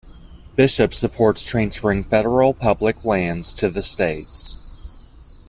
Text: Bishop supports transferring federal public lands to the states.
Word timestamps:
Bishop 0.55 0.95
supports 0.95 1.45
transferring 1.45 2.03
federal 2.03 2.55
public 2.55 3.05
lands 3.05 3.53
to 3.53 3.69
the 3.69 3.83
states. 3.83 4.67